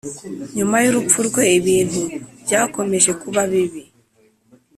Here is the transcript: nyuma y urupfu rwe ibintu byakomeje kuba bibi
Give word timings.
nyuma 0.57 0.75
y 0.83 0.87
urupfu 0.91 1.19
rwe 1.27 1.43
ibintu 1.59 2.01
byakomeje 2.43 3.11
kuba 3.21 3.41
bibi 3.51 3.81